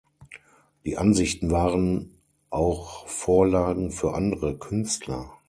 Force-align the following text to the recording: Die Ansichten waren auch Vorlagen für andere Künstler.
Die 0.83 0.97
Ansichten 0.97 1.51
waren 1.51 2.09
auch 2.49 3.05
Vorlagen 3.07 3.91
für 3.91 4.15
andere 4.15 4.57
Künstler. 4.57 5.31